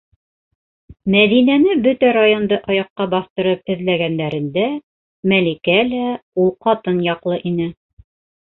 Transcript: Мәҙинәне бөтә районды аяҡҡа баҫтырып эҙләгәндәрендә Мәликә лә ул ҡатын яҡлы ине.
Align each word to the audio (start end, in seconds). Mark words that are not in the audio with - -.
Мәҙинәне 1.15 1.75
бөтә 1.87 2.09
районды 2.17 2.59
аяҡҡа 2.75 3.07
баҫтырып 3.13 3.71
эҙләгәндәрендә 3.75 4.65
Мәликә 5.35 5.79
лә 5.93 6.03
ул 6.47 6.53
ҡатын 6.69 7.01
яҡлы 7.13 7.41
ине. 7.53 7.73